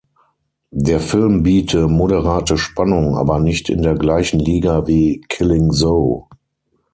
[0.71, 6.25] Der Film biete "„moderate Spannung“", aber nicht in der gleichen Liga wie "Killing Zoe".